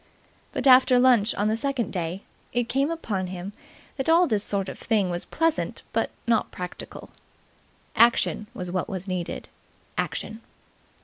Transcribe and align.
But 0.51 0.65
after 0.65 0.97
lunch 0.97 1.35
on 1.35 1.47
the 1.47 1.55
second 1.55 1.93
day 1.93 2.23
it 2.53 2.67
came 2.67 2.89
upon 2.89 3.27
him 3.27 3.53
that 3.97 4.09
all 4.09 4.25
this 4.25 4.43
sort 4.43 4.67
of 4.67 4.79
thing 4.79 5.11
was 5.11 5.25
pleasant 5.25 5.83
but 5.93 6.09
not 6.25 6.49
practical. 6.49 7.11
Action 7.95 8.47
was 8.55 8.71
what 8.71 8.89
was 8.89 9.07
needed. 9.07 9.47
Action. 9.99 10.41